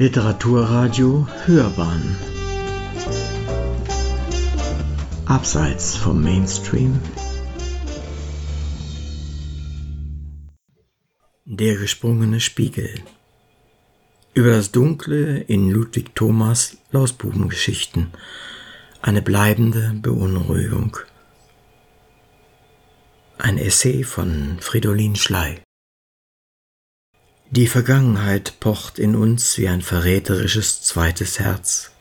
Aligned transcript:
Literaturradio 0.00 1.26
Hörbahn. 1.44 2.16
Abseits 5.26 5.96
vom 5.96 6.22
Mainstream. 6.22 7.00
Der 11.46 11.74
gesprungene 11.74 12.38
Spiegel. 12.38 13.00
Über 14.34 14.50
das 14.50 14.70
Dunkle 14.70 15.38
in 15.38 15.68
Ludwig 15.68 16.14
Thomas 16.14 16.76
Lausbubengeschichten. 16.92 18.12
Eine 19.02 19.20
bleibende 19.20 19.94
Beunruhigung. 20.00 20.96
Ein 23.36 23.58
Essay 23.58 24.04
von 24.04 24.58
Fridolin 24.60 25.16
Schley 25.16 25.60
die 27.50 27.66
Vergangenheit 27.66 28.60
pocht 28.60 28.98
in 28.98 29.16
uns 29.16 29.56
wie 29.56 29.68
ein 29.68 29.80
verräterisches 29.80 30.82
zweites 30.82 31.38
Herz. 31.38 31.92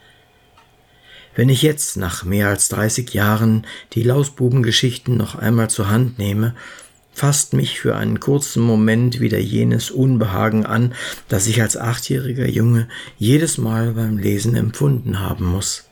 Wenn 1.35 1.47
ich 1.47 1.61
jetzt 1.61 1.95
nach 1.95 2.25
mehr 2.25 2.49
als 2.49 2.67
30 2.69 3.13
Jahren 3.13 3.65
die 3.93 4.03
Lausbubengeschichten 4.03 5.15
noch 5.15 5.35
einmal 5.35 5.69
zur 5.69 5.89
Hand 5.89 6.17
nehme, 6.17 6.53
fasst 7.13 7.53
mich 7.53 7.79
für 7.79 7.95
einen 7.95 8.19
kurzen 8.19 8.61
Moment 8.61 9.21
wieder 9.21 9.39
jenes 9.39 9.89
Unbehagen 9.89 10.65
an, 10.65 10.93
das 11.29 11.47
ich 11.47 11.61
als 11.61 11.77
achtjähriger 11.77 12.47
Junge 12.47 12.89
jedes 13.17 13.57
Mal 13.57 13.93
beim 13.93 14.17
Lesen 14.17 14.55
empfunden 14.55 15.21
haben 15.21 15.45
muss. 15.45 15.85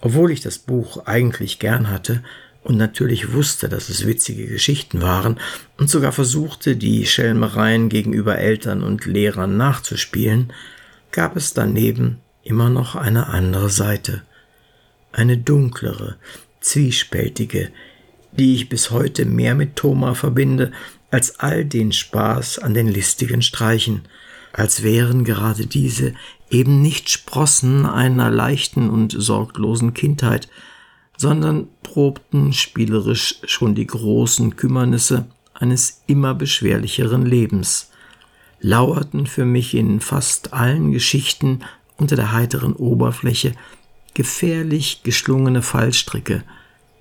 Obwohl 0.00 0.32
ich 0.32 0.40
das 0.40 0.58
Buch 0.58 1.06
eigentlich 1.06 1.58
gern 1.58 1.90
hatte, 1.90 2.24
und 2.62 2.76
natürlich 2.76 3.32
wusste, 3.32 3.68
dass 3.68 3.88
es 3.88 4.06
witzige 4.06 4.46
Geschichten 4.46 5.00
waren 5.00 5.38
und 5.78 5.88
sogar 5.88 6.12
versuchte, 6.12 6.76
die 6.76 7.06
Schelmereien 7.06 7.88
gegenüber 7.88 8.38
Eltern 8.38 8.82
und 8.82 9.06
Lehrern 9.06 9.56
nachzuspielen, 9.56 10.52
gab 11.10 11.36
es 11.36 11.54
daneben 11.54 12.18
immer 12.42 12.68
noch 12.68 12.96
eine 12.96 13.28
andere 13.28 13.70
Seite, 13.70 14.22
eine 15.12 15.38
dunklere, 15.38 16.16
zwiespältige, 16.60 17.70
die 18.32 18.54
ich 18.54 18.68
bis 18.68 18.90
heute 18.90 19.24
mehr 19.24 19.54
mit 19.54 19.76
Thoma 19.76 20.14
verbinde 20.14 20.72
als 21.10 21.40
all 21.40 21.64
den 21.64 21.92
Spaß 21.92 22.58
an 22.58 22.74
den 22.74 22.86
listigen 22.86 23.42
Streichen, 23.42 24.02
als 24.52 24.82
wären 24.82 25.24
gerade 25.24 25.66
diese 25.66 26.14
eben 26.50 26.82
nicht 26.82 27.10
Sprossen 27.10 27.86
einer 27.86 28.30
leichten 28.30 28.90
und 28.90 29.14
sorglosen 29.16 29.94
Kindheit, 29.94 30.48
sondern 31.20 31.68
probten 31.82 32.54
spielerisch 32.54 33.40
schon 33.44 33.74
die 33.74 33.86
großen 33.86 34.56
Kümmernisse 34.56 35.26
eines 35.52 36.00
immer 36.06 36.32
beschwerlicheren 36.32 37.26
Lebens, 37.26 37.90
lauerten 38.62 39.26
für 39.26 39.44
mich 39.44 39.74
in 39.74 40.00
fast 40.00 40.54
allen 40.54 40.92
Geschichten 40.92 41.60
unter 41.98 42.16
der 42.16 42.32
heiteren 42.32 42.72
Oberfläche 42.72 43.52
gefährlich 44.14 45.02
geschlungene 45.02 45.60
Fallstricke, 45.60 46.42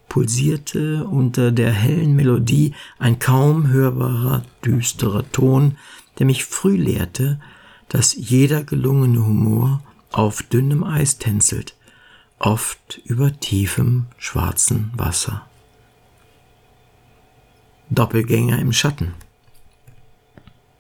pulsierte 0.10 1.06
unter 1.06 1.54
der 1.54 1.72
hellen 1.72 2.14
Melodie 2.14 2.74
ein 2.98 3.20
kaum 3.20 3.70
hörbarer, 3.70 4.44
düsterer 4.66 5.32
Ton, 5.32 5.78
der 6.18 6.26
mich 6.26 6.44
früh 6.44 6.76
lehrte, 6.76 7.40
dass 7.88 8.14
jeder 8.16 8.66
gelungene 8.66 9.26
Humor 9.26 9.82
auf 10.12 10.44
dünnem 10.44 10.84
Eis 10.84 11.20
tänzelt, 11.20 11.74
oft 12.40 13.02
über 13.06 13.38
tiefem 13.40 14.06
schwarzen 14.18 14.92
Wasser. 14.96 15.46
Doppelgänger 17.90 18.60
im 18.60 18.72
Schatten. 18.72 19.14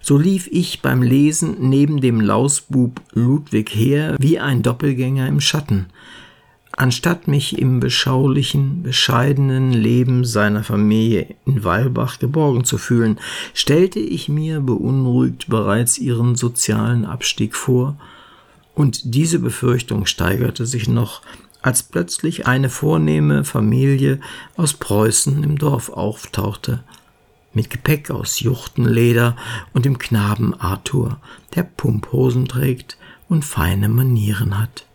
So 0.01 0.17
lief 0.17 0.47
ich 0.47 0.81
beim 0.81 1.01
Lesen 1.01 1.69
neben 1.69 2.01
dem 2.01 2.21
Lausbub 2.21 3.01
Ludwig 3.11 3.69
her 3.75 4.15
wie 4.19 4.39
ein 4.39 4.61
Doppelgänger 4.61 5.27
im 5.27 5.41
Schatten. 5.41 5.87
Anstatt 6.71 7.27
mich 7.27 7.59
im 7.59 7.81
beschaulichen, 7.81 8.83
bescheidenen 8.83 9.73
Leben 9.73 10.23
seiner 10.23 10.63
Familie 10.63 11.35
in 11.45 11.65
Weilbach 11.65 12.19
geborgen 12.19 12.63
zu 12.63 12.77
fühlen, 12.77 13.19
stellte 13.53 13.99
ich 13.99 14.29
mir 14.29 14.61
beunruhigt 14.61 15.49
bereits 15.49 15.97
ihren 15.97 16.35
sozialen 16.35 17.05
Abstieg 17.05 17.55
vor, 17.55 17.97
und 18.75 19.13
diese 19.13 19.39
Befürchtung 19.39 20.05
steigerte 20.05 20.65
sich 20.65 20.87
noch, 20.87 21.21
als 21.61 21.83
plötzlich 21.83 22.47
eine 22.47 22.69
vornehme 22.69 23.43
Familie 23.43 24.19
aus 24.55 24.73
Preußen 24.73 25.43
im 25.43 25.57
Dorf 25.57 25.89
auftauchte, 25.89 26.83
mit 27.53 27.69
Gepäck 27.69 28.11
aus 28.11 28.39
Juchtenleder 28.39 29.35
und 29.73 29.85
dem 29.85 29.97
Knaben 29.97 30.53
Arthur, 30.59 31.19
der 31.55 31.63
Pumphosen 31.63 32.47
trägt 32.47 32.97
und 33.27 33.43
feine 33.43 33.89
Manieren 33.89 34.59
hat 34.59 34.85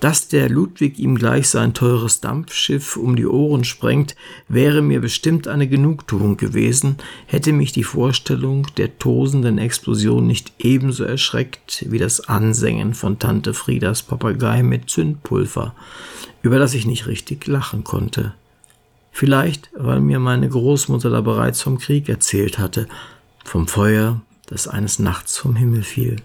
dass 0.00 0.28
der 0.28 0.48
Ludwig 0.48 0.98
ihm 0.98 1.14
gleich 1.16 1.48
sein 1.48 1.74
teures 1.74 2.20
Dampfschiff 2.20 2.96
um 2.96 3.16
die 3.16 3.26
Ohren 3.26 3.64
sprengt, 3.64 4.16
wäre 4.48 4.80
mir 4.80 5.00
bestimmt 5.00 5.46
eine 5.46 5.68
Genugtuung 5.68 6.38
gewesen, 6.38 6.96
hätte 7.26 7.52
mich 7.52 7.72
die 7.72 7.84
Vorstellung 7.84 8.66
der 8.78 8.98
tosenden 8.98 9.58
Explosion 9.58 10.26
nicht 10.26 10.52
ebenso 10.58 11.04
erschreckt 11.04 11.84
wie 11.88 11.98
das 11.98 12.20
Ansengen 12.20 12.94
von 12.94 13.18
Tante 13.18 13.52
Friedas 13.52 14.02
Papagei 14.02 14.62
mit 14.62 14.88
Zündpulver, 14.88 15.74
über 16.42 16.58
das 16.58 16.74
ich 16.74 16.86
nicht 16.86 17.06
richtig 17.06 17.46
lachen 17.46 17.84
konnte. 17.84 18.34
Vielleicht, 19.12 19.68
weil 19.74 20.00
mir 20.00 20.18
meine 20.18 20.48
Großmutter 20.48 21.10
da 21.10 21.20
bereits 21.20 21.60
vom 21.60 21.78
Krieg 21.78 22.08
erzählt 22.08 22.58
hatte, 22.58 22.88
vom 23.44 23.68
Feuer, 23.68 24.22
das 24.46 24.66
eines 24.66 24.98
Nachts 24.98 25.36
vom 25.36 25.56
Himmel 25.56 25.82
fiel. 25.82 26.16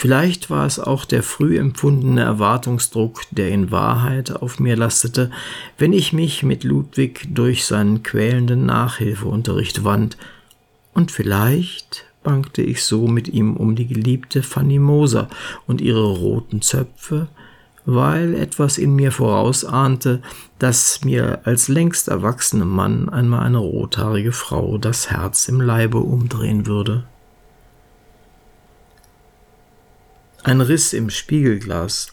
Vielleicht 0.00 0.48
war 0.48 0.64
es 0.64 0.78
auch 0.78 1.04
der 1.04 1.24
früh 1.24 1.58
empfundene 1.58 2.20
Erwartungsdruck, 2.20 3.22
der 3.32 3.48
in 3.48 3.72
Wahrheit 3.72 4.30
auf 4.30 4.60
mir 4.60 4.76
lastete, 4.76 5.32
wenn 5.76 5.92
ich 5.92 6.12
mich 6.12 6.44
mit 6.44 6.62
Ludwig 6.62 7.26
durch 7.34 7.64
seinen 7.64 8.04
quälenden 8.04 8.64
Nachhilfeunterricht 8.64 9.82
wand, 9.82 10.16
und 10.94 11.10
vielleicht 11.10 12.04
bangte 12.22 12.62
ich 12.62 12.84
so 12.84 13.08
mit 13.08 13.26
ihm 13.26 13.56
um 13.56 13.74
die 13.74 13.88
geliebte 13.88 14.44
Fanny 14.44 14.78
Moser 14.78 15.26
und 15.66 15.80
ihre 15.80 16.06
roten 16.06 16.62
Zöpfe, 16.62 17.26
weil 17.84 18.34
etwas 18.34 18.78
in 18.78 18.94
mir 18.94 19.10
vorausahnte, 19.10 20.22
dass 20.60 21.04
mir 21.04 21.40
als 21.42 21.66
längst 21.66 22.06
erwachsenem 22.06 22.68
Mann 22.68 23.08
einmal 23.08 23.40
eine 23.40 23.58
rothaarige 23.58 24.32
Frau 24.32 24.78
das 24.78 25.10
Herz 25.10 25.48
im 25.48 25.60
Leibe 25.60 25.98
umdrehen 25.98 26.66
würde. 26.66 27.02
Ein 30.48 30.60
Riss 30.62 30.94
im 30.94 31.10
Spiegelglas. 31.10 32.12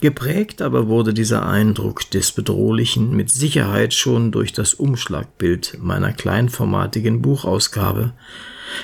Geprägt 0.00 0.62
aber 0.62 0.86
wurde 0.86 1.12
dieser 1.12 1.44
Eindruck 1.44 2.08
des 2.10 2.32
Bedrohlichen 2.32 3.16
mit 3.16 3.30
Sicherheit 3.30 3.94
schon 3.94 4.30
durch 4.30 4.52
das 4.52 4.74
Umschlagbild 4.74 5.78
meiner 5.80 6.12
kleinformatigen 6.12 7.20
Buchausgabe, 7.20 8.12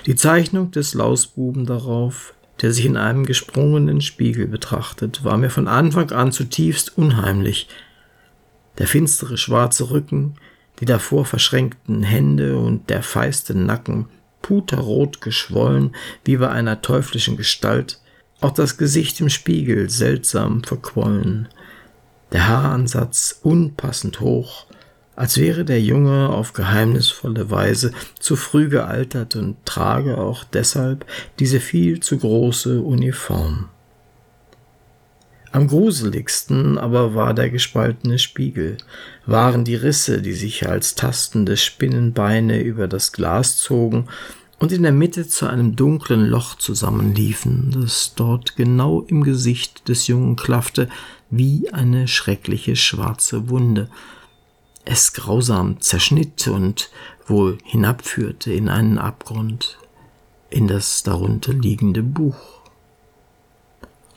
die 0.07 0.17
Zeichnung 0.17 0.71
des 0.73 0.95
Lausbuben 0.95 1.67
darauf, 1.67 2.35
der 2.61 2.73
sich 2.73 2.85
in 2.85 2.97
einem 2.97 3.25
gesprungenen 3.25 4.01
Spiegel 4.01 4.49
betrachtet, 4.49 5.25
war 5.25 5.37
mir 5.37 5.51
von 5.51 5.69
Anfang 5.69 6.11
an 6.11 6.33
zutiefst 6.33 6.99
unheimlich. 6.99 7.69
Der 8.79 8.89
finstere 8.89 9.39
schwarze 9.39 9.91
Rücken, 9.91 10.35
die 10.81 10.85
davor 10.85 11.25
verschränkten 11.25 12.03
Hände 12.03 12.59
und 12.59 12.91
der 12.91 13.03
feiste 13.03 13.55
Nacken 13.57 14.07
puterrot 14.43 15.21
geschwollen 15.21 15.95
wie 16.25 16.37
bei 16.37 16.49
einer 16.49 16.83
teuflischen 16.83 17.37
Gestalt, 17.37 18.01
auch 18.41 18.53
das 18.53 18.77
Gesicht 18.77 19.21
im 19.21 19.29
Spiegel 19.29 19.91
seltsam 19.91 20.63
verquollen, 20.63 21.49
der 22.33 22.49
Haaransatz 22.49 23.41
unpassend 23.43 24.21
hoch, 24.21 24.67
als 25.17 25.39
wäre 25.39 25.65
der 25.65 25.81
Junge 25.81 26.29
auf 26.29 26.53
geheimnisvolle 26.53 27.51
Weise 27.51 27.93
zu 28.21 28.37
früh 28.37 28.69
gealtert 28.69 29.35
und 29.35 29.57
trage 29.65 30.19
auch 30.19 30.45
deshalb 30.45 31.05
diese 31.41 31.59
viel 31.59 32.01
zu 32.01 32.19
große 32.19 32.81
Uniform. 32.81 33.69
Am 35.51 35.67
gruseligsten 35.67 36.77
aber 36.79 37.15
war 37.15 37.33
der 37.33 37.49
gespaltene 37.49 38.19
Spiegel, 38.19 38.77
waren 39.25 39.65
die 39.65 39.77
Risse, 39.77 40.21
die 40.21 40.35
sich 40.35 40.69
als 40.69 40.95
tastende 40.95 41.57
Spinnenbeine 41.57 42.61
über 42.61 42.87
das 42.87 43.13
Glas 43.13 43.57
zogen 43.57 44.09
und 44.59 44.73
in 44.73 44.83
der 44.83 44.93
Mitte 44.93 45.27
zu 45.27 45.47
einem 45.47 45.75
dunklen 45.75 46.27
Loch 46.27 46.57
zusammenliefen, 46.57 47.71
das 47.71 48.15
dort 48.15 48.57
genau 48.57 49.03
im 49.03 49.23
Gesicht 49.23 49.89
des 49.89 50.07
Jungen 50.07 50.37
klaffte, 50.37 50.89
wie 51.31 51.71
eine 51.73 52.09
schreckliche 52.09 52.77
schwarze 52.77 53.49
Wunde, 53.49 53.89
es 54.85 55.13
grausam 55.13 55.81
zerschnitt 55.81 56.49
und 56.49 56.91
wohl 57.27 57.59
hinabführte 57.63 58.53
in 58.53 58.69
einen 58.69 58.99
Abgrund, 58.99 59.79
in 60.51 60.67
das 60.67 61.03
darunter 61.03 61.53
liegende 61.53 62.03
Buch. 62.03 62.37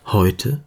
Heute 0.06 0.62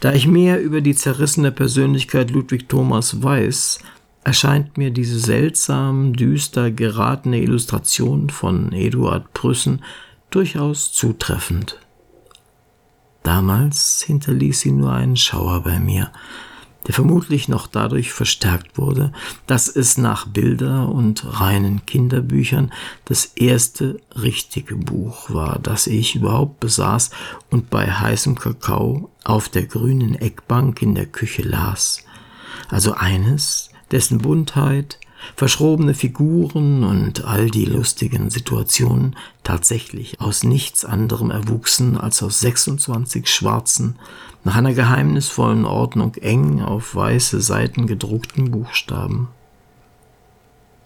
da 0.00 0.12
ich 0.12 0.26
mehr 0.26 0.60
über 0.60 0.80
die 0.80 0.94
zerrissene 0.94 1.52
Persönlichkeit 1.52 2.30
Ludwig 2.30 2.68
Thomas 2.68 3.22
weiß, 3.22 3.78
erscheint 4.24 4.78
mir 4.78 4.90
diese 4.90 5.18
seltsam 5.18 6.14
düster 6.14 6.70
geratene 6.70 7.40
Illustration 7.40 8.30
von 8.30 8.72
Eduard 8.72 9.32
Prüssen 9.34 9.82
durchaus 10.30 10.92
zutreffend. 10.92 11.78
Damals 13.22 14.02
hinterließ 14.06 14.60
sie 14.60 14.72
nur 14.72 14.92
einen 14.92 15.16
Schauer 15.16 15.62
bei 15.62 15.78
mir, 15.78 16.10
der 16.86 16.94
vermutlich 16.94 17.48
noch 17.48 17.66
dadurch 17.66 18.12
verstärkt 18.12 18.78
wurde, 18.78 19.12
dass 19.46 19.68
es 19.68 19.96
nach 19.96 20.26
Bilder 20.26 20.88
und 20.88 21.40
reinen 21.40 21.86
Kinderbüchern 21.86 22.72
das 23.04 23.24
erste 23.24 24.00
richtige 24.14 24.76
Buch 24.76 25.30
war, 25.30 25.58
das 25.58 25.86
ich 25.86 26.14
überhaupt 26.14 26.60
besaß 26.60 27.10
und 27.50 27.70
bei 27.70 27.90
heißem 27.90 28.38
Kakao 28.38 29.10
auf 29.24 29.48
der 29.48 29.66
grünen 29.66 30.14
Eckbank 30.14 30.82
in 30.82 30.94
der 30.94 31.06
Küche 31.06 31.42
las. 31.42 32.04
Also 32.68 32.94
eines, 32.94 33.70
dessen 33.90 34.18
Buntheit, 34.18 34.98
verschrobene 35.36 35.94
Figuren 35.94 36.84
und 36.84 37.24
all 37.24 37.50
die 37.50 37.64
lustigen 37.64 38.30
Situationen 38.30 39.16
tatsächlich 39.42 40.20
aus 40.20 40.44
nichts 40.44 40.84
anderem 40.84 41.30
erwuchsen 41.30 41.96
als 41.96 42.22
aus 42.22 42.40
26 42.40 43.28
schwarzen, 43.28 43.96
nach 44.44 44.56
einer 44.56 44.74
geheimnisvollen 44.74 45.64
Ordnung 45.64 46.14
eng 46.16 46.60
auf 46.60 46.94
weiße 46.94 47.40
Seiten 47.40 47.86
gedruckten 47.86 48.50
Buchstaben. 48.50 49.28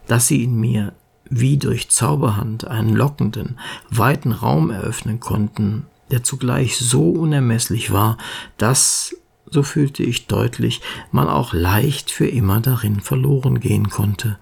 Dass 0.07 0.29
sie 0.29 0.45
in 0.45 0.59
mir 0.59 0.93
wie 1.31 1.59
durch 1.59 1.91
Zauberhand 1.91 2.67
einen 2.67 2.95
lockenden, 2.95 3.59
weiten 3.91 4.33
Raum 4.33 4.71
eröffnen 4.71 5.21
konnten, 5.21 5.87
der 6.11 6.23
zugleich 6.23 6.79
so 6.79 7.11
unermesslich 7.11 7.93
war, 7.93 8.17
dass 8.57 9.15
so 9.51 9.63
fühlte 9.63 10.03
ich 10.03 10.27
deutlich, 10.27 10.81
man 11.13 11.29
auch 11.29 11.53
leicht 11.53 12.11
für 12.11 12.27
immer 12.27 12.61
darin 12.61 13.01
verloren 13.01 13.61
gehen 13.61 13.89
konnte, 13.89 14.39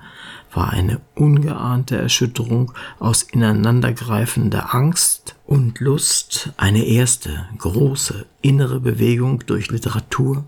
war 0.52 0.70
eine 0.70 1.00
ungeahnte 1.14 1.96
Erschütterung 1.96 2.72
aus 2.98 3.22
ineinandergreifender 3.22 4.74
Angst 4.74 5.36
und 5.46 5.80
Lust, 5.80 6.52
eine 6.56 6.84
erste 6.84 7.46
große 7.58 8.26
innere 8.40 8.80
Bewegung 8.80 9.44
durch 9.46 9.70
Literatur, 9.70 10.44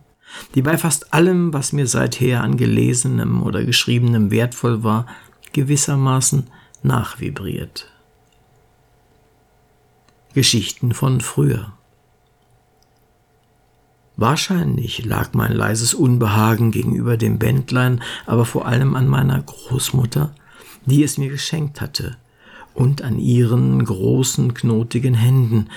die 0.55 0.63
bei 0.63 0.79
fast 0.79 1.13
allem, 1.13 1.53
was 1.53 1.73
mir 1.73 1.87
seither 1.87 2.43
an 2.43 2.57
gelesenem 2.57 3.43
oder 3.43 3.65
geschriebenem 3.65 4.31
wertvoll 4.31 4.83
war, 4.83 5.07
gewissermaßen 5.53 6.47
nachvibriert. 6.83 7.91
Geschichten 10.35 10.93
von 10.93 11.21
früher. 11.21 11.73
Wahrscheinlich 14.19 15.05
lag 15.05 15.33
mein 15.35 15.53
leises 15.53 15.95
Unbehagen 15.95 16.73
gegenüber 16.73 17.17
dem 17.17 17.39
Bändlein 17.39 18.03
aber 18.27 18.45
vor 18.45 18.67
allem 18.67 18.97
an 18.97 19.07
meiner 19.07 19.41
Großmutter, 19.41 20.35
die 20.87 21.05
es 21.05 21.19
mir 21.19 21.29
geschenkt 21.29 21.81
hatte, 21.81 22.17
und 22.75 23.03
an 23.03 23.21
ihren 23.21 23.85
großen 23.85 24.55
knotigen 24.55 25.15
Händen, 25.15 25.69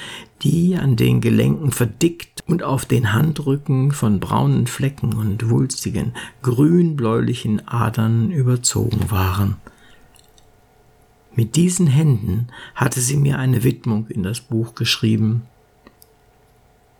die 0.41 0.75
an 0.75 0.95
den 0.95 1.21
Gelenken 1.21 1.71
verdickt 1.71 2.43
und 2.47 2.63
auf 2.63 2.85
den 2.85 3.13
Handrücken 3.13 3.91
von 3.91 4.19
braunen 4.19 4.65
Flecken 4.65 5.13
und 5.13 5.51
wulstigen, 5.51 6.13
grünbläulichen 6.41 7.67
Adern 7.67 8.31
überzogen 8.31 9.11
waren. 9.11 9.57
Mit 11.35 11.55
diesen 11.55 11.85
Händen 11.85 12.47
hatte 12.73 13.01
sie 13.01 13.17
mir 13.17 13.37
eine 13.37 13.63
Widmung 13.63 14.07
in 14.07 14.23
das 14.23 14.41
Buch 14.41 14.73
geschrieben, 14.73 15.43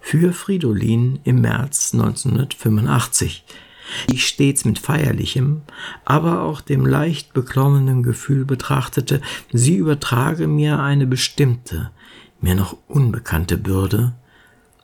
für 0.02 0.34
Fridolin 0.34 1.20
im 1.24 1.42
März 1.42 1.94
1985, 1.94 3.46
die 4.10 4.16
ich 4.16 4.28
stets 4.28 4.66
mit 4.66 4.80
feierlichem, 4.80 5.62
aber 6.04 6.42
auch 6.42 6.60
dem 6.60 6.86
leicht 6.86 7.34
beklommenen 7.34 8.04
Gefühl 8.04 8.44
betrachtete, 8.44 9.22
sie 9.54 9.76
übertrage 9.76 10.48
mir 10.48 10.80
eine 10.80 11.06
bestimmte, 11.06 11.92
mir 12.42 12.56
noch 12.56 12.76
unbekannte 12.88 13.58
Bürde, 13.58 14.14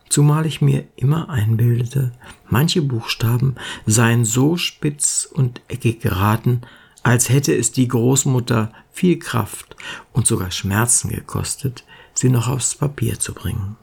zumal 0.07 0.45
ich 0.45 0.61
mir 0.61 0.85
immer 0.95 1.29
einbildete, 1.29 2.11
manche 2.47 2.81
Buchstaben 2.81 3.55
seien 3.85 4.23
so 4.23 4.55
spitz 4.55 5.27
und 5.31 5.61
eckig 5.67 5.99
geraten, 5.99 6.61
als 7.03 7.29
hätte 7.29 7.55
es 7.55 7.71
die 7.71 7.87
Großmutter 7.87 8.71
viel 8.91 9.17
Kraft 9.17 9.75
und 10.13 10.27
sogar 10.27 10.51
Schmerzen 10.51 11.09
gekostet, 11.09 11.83
sie 12.13 12.29
noch 12.29 12.47
aufs 12.47 12.75
Papier 12.75 13.19
zu 13.19 13.33
bringen 13.33 13.77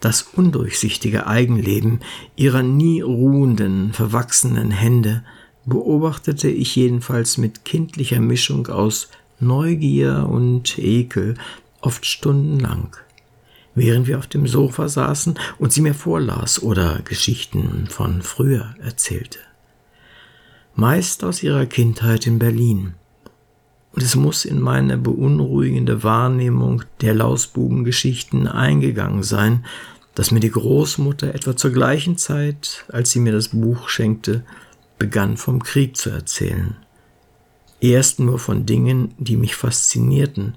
das 0.00 0.22
undurchsichtige 0.22 1.26
Eigenleben 1.26 2.00
ihrer 2.36 2.62
nie 2.62 3.00
ruhenden, 3.00 3.92
verwachsenen 3.92 4.70
Hände 4.70 5.24
beobachtete 5.64 6.48
ich 6.48 6.76
jedenfalls 6.76 7.38
mit 7.38 7.64
kindlicher 7.64 8.20
Mischung 8.20 8.68
aus 8.68 9.08
Neugier 9.40 10.28
und 10.30 10.78
Ekel 10.78 11.34
oft 11.80 12.06
stundenlang, 12.06 12.96
während 13.74 14.06
wir 14.06 14.18
auf 14.18 14.26
dem 14.26 14.46
Sofa 14.46 14.88
saßen 14.88 15.38
und 15.58 15.72
sie 15.72 15.80
mir 15.80 15.94
vorlas 15.94 16.62
oder 16.62 17.00
Geschichten 17.04 17.86
von 17.88 18.22
früher 18.22 18.74
erzählte. 18.80 19.38
Meist 20.74 21.24
aus 21.24 21.42
ihrer 21.42 21.66
Kindheit 21.66 22.26
in 22.26 22.38
Berlin. 22.38 22.94
Und 23.96 24.02
es 24.02 24.14
muss 24.14 24.44
in 24.44 24.60
meine 24.60 24.98
beunruhigende 24.98 26.02
Wahrnehmung 26.02 26.84
der 27.00 27.14
Lausbubengeschichten 27.14 28.46
eingegangen 28.46 29.22
sein, 29.22 29.64
dass 30.14 30.30
mir 30.30 30.40
die 30.40 30.50
Großmutter 30.50 31.34
etwa 31.34 31.56
zur 31.56 31.70
gleichen 31.70 32.18
Zeit, 32.18 32.84
als 32.92 33.10
sie 33.10 33.20
mir 33.20 33.32
das 33.32 33.48
Buch 33.48 33.88
schenkte, 33.88 34.44
begann 34.98 35.38
vom 35.38 35.62
Krieg 35.62 35.96
zu 35.96 36.10
erzählen. 36.10 36.76
Erst 37.80 38.20
nur 38.20 38.38
von 38.38 38.66
Dingen, 38.66 39.14
die 39.16 39.38
mich 39.38 39.56
faszinierten, 39.56 40.56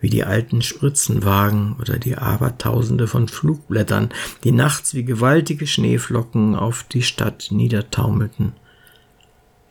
wie 0.00 0.10
die 0.10 0.24
alten 0.24 0.62
Spritzenwagen 0.62 1.74
oder 1.80 1.98
die 1.98 2.16
Abertausende 2.16 3.08
von 3.08 3.26
Flugblättern, 3.26 4.10
die 4.44 4.52
nachts 4.52 4.94
wie 4.94 5.04
gewaltige 5.04 5.66
Schneeflocken 5.66 6.54
auf 6.54 6.84
die 6.84 7.02
Stadt 7.02 7.48
niedertaumelten. 7.50 8.52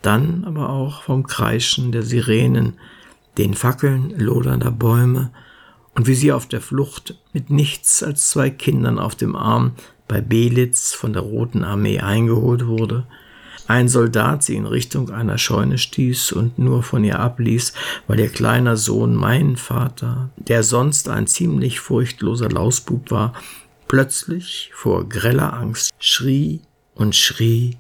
Dann 0.02 0.44
aber 0.44 0.70
auch 0.70 1.04
vom 1.04 1.26
Kreischen 1.26 1.94
der 1.94 2.04
Sirenen, 2.04 2.74
den 3.38 3.54
Fackeln 3.54 4.12
lodernder 4.18 4.72
Bäume 4.72 5.32
und 5.96 6.08
wie 6.08 6.16
sie 6.16 6.32
auf 6.32 6.48
der 6.48 6.62
Flucht 6.62 7.16
mit 7.34 7.50
nichts 7.50 8.04
als 8.04 8.30
zwei 8.30 8.50
Kindern 8.50 9.00
auf 9.00 9.16
dem 9.16 9.36
Arm 9.36 9.74
bei 10.08 10.22
Belitz 10.22 10.94
von 10.94 11.14
der 11.14 11.24
Roten 11.24 11.64
Armee 11.64 12.00
eingeholt 12.00 12.68
wurde, 12.68 13.08
ein 13.68 13.90
Soldat 13.90 14.44
sie 14.44 14.56
in 14.56 14.68
Richtung 14.68 15.10
einer 15.10 15.40
Scheune 15.40 15.80
stieß 15.80 16.34
und 16.34 16.60
nur 16.60 16.84
von 16.84 17.04
ihr 17.04 17.20
abließ, 17.20 17.74
weil 18.08 18.20
ihr 18.20 18.30
kleiner 18.30 18.78
Sohn 18.78 19.16
mein 19.16 19.56
Vater, 19.58 20.30
der 20.38 20.62
sonst 20.62 21.10
ein 21.10 21.26
ziemlich 21.26 21.80
furchtloser 21.80 22.50
Lausbub 22.50 23.10
war, 23.10 23.34
plötzlich 23.88 24.72
vor 24.76 25.10
greller 25.10 25.54
Angst 25.54 25.92
schrie 25.98 26.62
und 26.94 27.16
schrie 27.16 27.78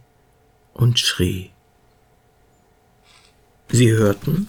und 0.73 0.97
schrie. 0.97 1.51
Sie 3.69 3.91
hörten 3.91 4.47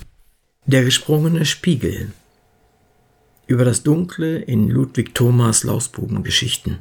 der 0.66 0.82
gesprungene 0.82 1.44
Spiegel 1.46 2.10
über 3.46 3.64
das 3.64 3.84
Dunkle 3.84 4.38
in 4.38 4.68
Ludwig 4.68 5.14
Thomas 5.14 5.62
Lausbubengeschichten. 5.62 6.80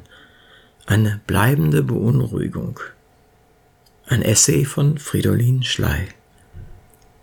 Eine 0.86 1.20
bleibende 1.28 1.84
Beunruhigung. 1.84 2.80
Ein 4.06 4.22
Essay 4.22 4.64
von 4.64 4.98
Fridolin 4.98 5.62
Schley. 5.62 6.08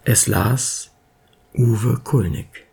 Es 0.06 0.28
las 0.28 0.92
Uwe 1.54 2.00
Kulnig. 2.02 2.66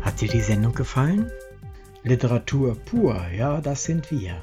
Hat 0.00 0.20
dir 0.20 0.28
die 0.28 0.40
Sendung 0.40 0.74
gefallen? 0.74 1.30
Literatur 2.02 2.74
pur, 2.74 3.24
ja, 3.28 3.60
das 3.60 3.84
sind 3.84 4.10
wir 4.10 4.42